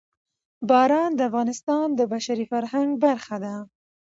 [0.69, 3.55] باران د افغانستان د بشري فرهنګ برخه ده.